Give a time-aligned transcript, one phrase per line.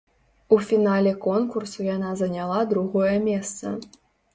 [0.55, 3.81] У фінале конкурсу яна заняла другое месца.